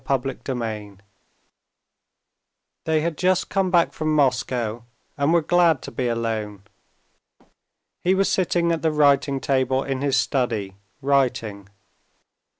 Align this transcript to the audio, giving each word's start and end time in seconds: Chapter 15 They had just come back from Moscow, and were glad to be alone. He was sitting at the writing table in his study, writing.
Chapter 0.07 0.33
15 0.47 0.99
They 2.85 3.01
had 3.01 3.19
just 3.19 3.49
come 3.49 3.69
back 3.69 3.93
from 3.93 4.15
Moscow, 4.15 4.83
and 5.15 5.31
were 5.31 5.43
glad 5.43 5.83
to 5.83 5.91
be 5.91 6.07
alone. 6.07 6.63
He 7.99 8.15
was 8.15 8.27
sitting 8.27 8.71
at 8.71 8.81
the 8.81 8.91
writing 8.91 9.39
table 9.39 9.83
in 9.83 10.01
his 10.01 10.17
study, 10.17 10.75
writing. 11.03 11.69